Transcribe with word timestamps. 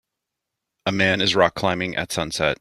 A 0.87 0.91
man 0.91 1.21
is 1.21 1.35
rock 1.35 1.53
climbing 1.53 1.95
at 1.95 2.11
sunset. 2.11 2.49